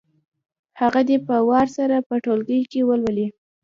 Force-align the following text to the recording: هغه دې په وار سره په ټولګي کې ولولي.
هغه 0.81 1.01
دې 1.07 1.17
په 1.27 1.35
وار 1.49 1.67
سره 1.77 1.95
په 2.07 2.15
ټولګي 2.23 2.61
کې 2.71 2.81
ولولي. 2.89 3.27